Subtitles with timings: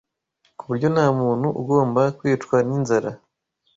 [0.57, 3.09] ku buryo nta muntu ugomba kwicwa n’inzara.